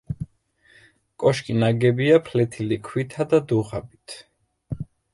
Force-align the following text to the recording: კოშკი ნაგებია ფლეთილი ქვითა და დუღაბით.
კოშკი 1.25 1.57
ნაგებია 1.65 2.17
ფლეთილი 2.31 2.81
ქვითა 2.91 3.31
და 3.35 3.45
დუღაბით. 3.55 4.21